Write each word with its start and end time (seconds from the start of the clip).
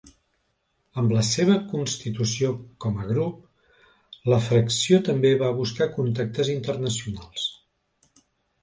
Amb 1.01 1.11
la 1.15 1.25
seva 1.27 1.57
constitució 1.73 2.49
com 2.85 2.97
a 3.03 3.05
grup, 3.11 3.69
la 4.35 4.41
fracció 4.49 5.01
també 5.11 5.35
va 5.45 5.53
buscar 5.63 5.91
contactes 6.01 6.53
internacionals. 6.59 7.47